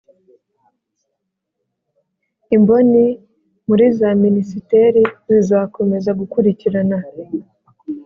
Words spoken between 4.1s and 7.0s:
minisiteri zizakomeza gukurikirana